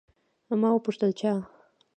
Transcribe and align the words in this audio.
ما 0.61 0.69
وپوښتل، 0.73 1.11
چا؟ 1.19 1.33